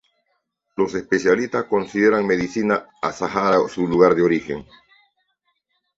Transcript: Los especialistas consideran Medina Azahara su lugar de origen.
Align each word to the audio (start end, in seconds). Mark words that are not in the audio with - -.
Los 0.77 0.95
especialistas 0.95 1.65
consideran 1.65 2.25
Medina 2.25 2.87
Azahara 3.03 3.59
su 3.69 3.87
lugar 3.87 4.15
de 4.15 4.23
origen. 4.23 4.67